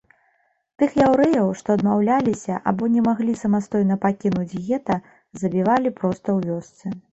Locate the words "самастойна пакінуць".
3.43-4.49